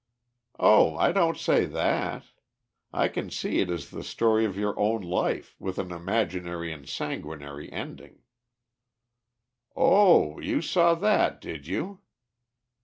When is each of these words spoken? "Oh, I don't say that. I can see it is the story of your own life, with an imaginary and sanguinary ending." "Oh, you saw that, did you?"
"Oh, 0.57 0.97
I 0.97 1.11
don't 1.11 1.37
say 1.37 1.65
that. 1.67 2.23
I 2.91 3.07
can 3.07 3.29
see 3.29 3.59
it 3.59 3.69
is 3.69 3.91
the 3.91 4.03
story 4.03 4.45
of 4.45 4.57
your 4.57 4.73
own 4.79 5.03
life, 5.03 5.55
with 5.59 5.77
an 5.77 5.91
imaginary 5.91 6.73
and 6.73 6.89
sanguinary 6.89 7.71
ending." 7.71 8.23
"Oh, 9.75 10.39
you 10.39 10.59
saw 10.63 10.95
that, 10.95 11.39
did 11.39 11.67
you?" 11.67 12.01